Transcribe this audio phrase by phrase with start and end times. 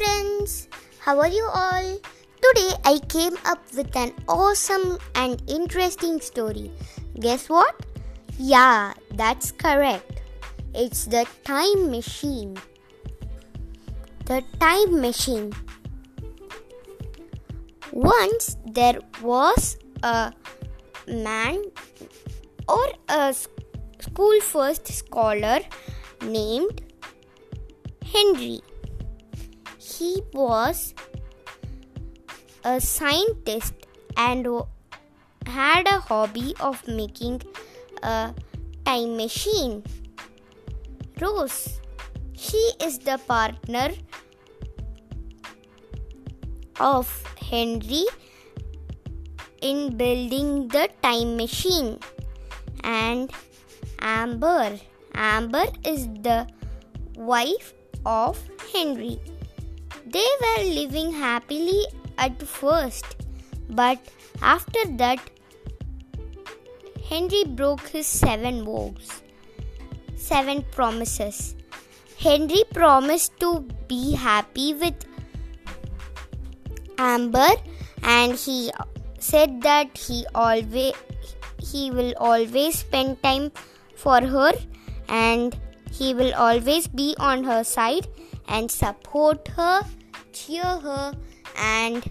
[0.00, 1.98] friends, how are you all?
[2.42, 6.70] Today I came up with an awesome and interesting story.
[7.18, 7.74] Guess what?
[8.38, 10.22] Yeah, that's correct.
[10.74, 12.56] It's the time machine.
[14.24, 15.52] The time machine.
[17.92, 20.32] Once there was a
[21.08, 21.62] man
[22.68, 25.60] or a school first scholar
[26.22, 26.80] named
[28.02, 28.60] Henry
[29.98, 30.94] he was
[32.64, 33.74] a scientist
[34.16, 34.46] and
[35.46, 37.42] had a hobby of making
[38.02, 38.34] a
[38.84, 39.82] time machine.
[41.20, 41.80] Rose,
[42.34, 43.90] she is the partner
[46.78, 47.08] of
[47.50, 48.04] Henry
[49.60, 51.98] in building the time machine.
[52.84, 53.30] And
[54.00, 54.78] Amber,
[55.14, 56.46] Amber is the
[57.16, 57.74] wife
[58.06, 58.38] of
[58.72, 59.20] Henry.
[60.12, 61.84] They were living happily
[62.18, 63.16] at first,
[63.68, 63.98] but
[64.42, 65.18] after that,
[67.08, 69.22] Henry broke his seven vows,
[70.16, 71.54] seven promises.
[72.18, 74.94] Henry promised to be happy with
[76.98, 77.48] Amber
[78.02, 78.70] and he
[79.18, 80.94] said that he always
[81.58, 83.50] he will always spend time
[83.94, 84.52] for her
[85.08, 85.56] and
[85.92, 88.06] he will always be on her side
[88.48, 89.82] and support her,
[90.32, 91.12] cheer her,
[91.56, 92.04] and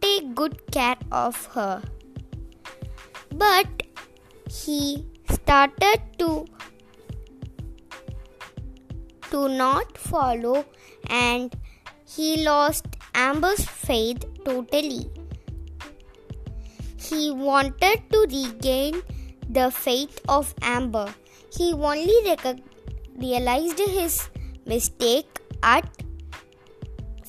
[0.00, 1.82] take good care of her.
[3.30, 3.82] But
[4.50, 6.46] he started to
[9.30, 10.64] to not follow
[11.08, 11.56] and
[12.06, 15.10] he lost Amber's faith totally.
[16.96, 19.02] He wanted to regain
[19.48, 21.08] the faith of Amber.
[21.56, 22.70] He only recognized
[23.16, 24.28] realized his
[24.66, 25.88] mistake at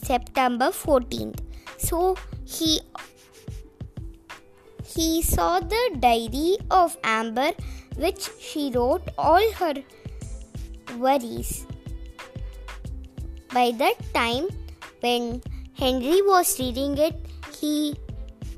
[0.06, 1.40] September 14th.
[1.78, 2.80] So he
[4.96, 7.52] he saw the diary of Amber
[7.98, 9.74] which she wrote all her
[10.98, 11.66] worries.
[13.54, 14.48] By that time
[15.02, 15.42] when
[15.74, 17.16] Henry was reading it,
[17.60, 17.96] he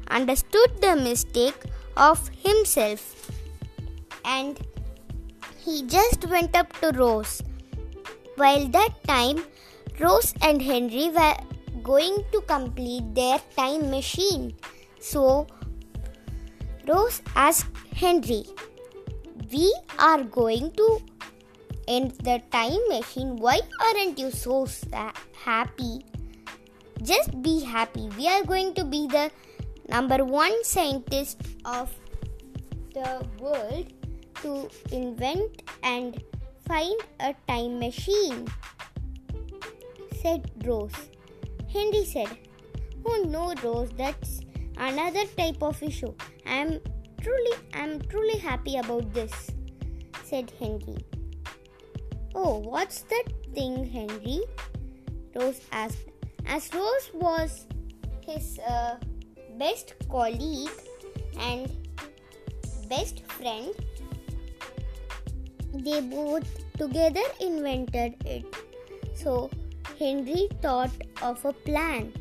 [0.09, 1.66] understood the mistake
[1.96, 3.31] of himself
[4.25, 4.59] and
[5.63, 7.41] he just went up to Rose.
[8.36, 9.44] While that time,
[10.00, 11.35] Rose and Henry were
[11.81, 14.53] going to complete their time machine.
[15.00, 15.47] So,
[16.88, 18.46] Rose asked Henry,
[19.52, 21.00] We are going to
[21.88, 23.38] end the time machine.
[23.38, 24.68] Why aren't you so
[25.44, 26.06] happy?
[27.02, 28.09] Just be happy.
[28.18, 29.31] We are going to be the
[29.90, 31.94] number one scientist of
[32.94, 33.94] the world
[34.41, 36.22] to invent and
[36.68, 38.47] find a time machine,
[40.22, 41.10] said Rose.
[41.72, 42.38] Henry said,
[43.06, 44.42] Oh no, Rose, that's
[44.78, 46.14] another type of issue.
[46.46, 46.80] I'm
[47.22, 49.52] truly I'm truly happy about this,
[50.24, 50.98] said Henry.
[52.36, 53.24] Oh, what's that
[53.54, 54.42] thing, Henry?
[55.36, 55.98] Rose asked.
[56.46, 57.66] As Rose was
[58.26, 58.96] his uh,
[59.58, 60.70] best colleague
[61.40, 61.70] and
[62.88, 63.74] best friend,
[65.74, 66.48] they both
[66.78, 68.46] together invented it.
[69.14, 69.50] So
[70.00, 70.91] Henry thought
[71.24, 72.13] of a plan.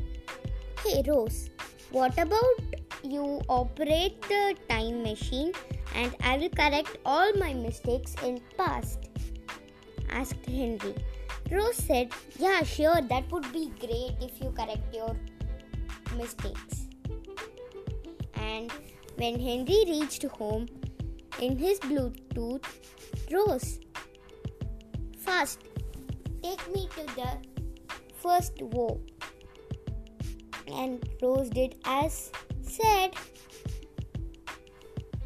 [0.83, 1.51] Hey Rose,
[1.91, 5.51] what about you operate the time machine
[5.93, 9.09] and I will correct all my mistakes in past?
[10.09, 10.95] asked Henry.
[11.51, 15.15] Rose said, Yeah, sure, that would be great if you correct your
[16.17, 16.87] mistakes.
[18.33, 18.71] And
[19.17, 20.67] when Henry reached home
[21.39, 22.65] in his Bluetooth,
[23.31, 23.79] Rose,
[25.19, 25.59] fast,
[26.41, 27.66] take me to the
[28.23, 28.99] first vow.
[30.67, 33.15] And Rose did as said.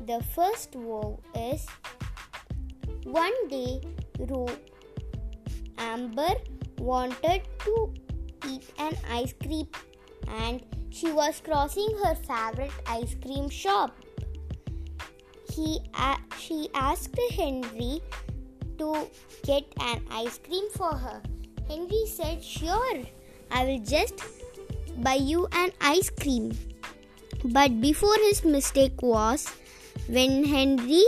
[0.08, 1.66] The first vow is
[3.04, 3.82] one day
[4.20, 4.58] Ro-
[5.78, 6.36] Amber
[6.80, 7.94] wanted to
[8.50, 9.68] eat an ice cream
[10.28, 13.96] and she was crossing her favorite ice cream shop
[15.54, 15.80] he
[16.40, 18.02] she asked Henry
[18.78, 19.08] to
[19.44, 21.22] get an ice cream for her.
[21.72, 22.98] Henry said, Sure,
[23.50, 24.22] I will just
[24.98, 26.52] buy you an ice cream.
[27.46, 29.48] But before his mistake was,
[30.08, 31.06] when Henry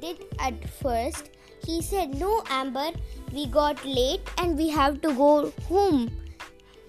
[0.00, 1.30] did at first,
[1.64, 2.90] he said, No, Amber,
[3.32, 6.10] we got late and we have to go home.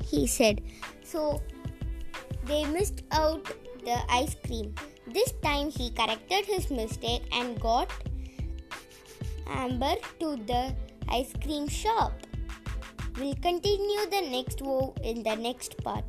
[0.03, 0.63] He said,
[1.03, 1.44] So
[2.45, 3.53] they missed out
[3.86, 4.74] the ice cream.
[5.06, 7.92] This time he corrected his mistake and got
[9.45, 10.75] Amber to the
[11.07, 12.13] ice cream shop.
[13.19, 16.05] We'll continue the next woe in the next part.